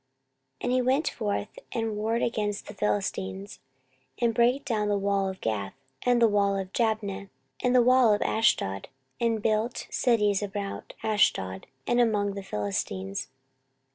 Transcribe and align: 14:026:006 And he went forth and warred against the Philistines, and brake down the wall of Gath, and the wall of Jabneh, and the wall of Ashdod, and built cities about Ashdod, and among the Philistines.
14:026:006 0.61 0.61
And 0.61 0.71
he 0.71 0.81
went 0.81 1.09
forth 1.09 1.59
and 1.73 1.95
warred 1.95 2.23
against 2.23 2.65
the 2.65 2.73
Philistines, 2.73 3.59
and 4.17 4.33
brake 4.33 4.65
down 4.65 4.87
the 4.87 4.97
wall 4.97 5.29
of 5.29 5.39
Gath, 5.41 5.75
and 6.01 6.19
the 6.19 6.27
wall 6.27 6.57
of 6.57 6.73
Jabneh, 6.73 7.29
and 7.61 7.75
the 7.75 7.83
wall 7.83 8.11
of 8.11 8.23
Ashdod, 8.23 8.87
and 9.19 9.43
built 9.43 9.85
cities 9.91 10.41
about 10.41 10.93
Ashdod, 11.03 11.67
and 11.85 12.01
among 12.01 12.33
the 12.33 12.41
Philistines. 12.41 13.27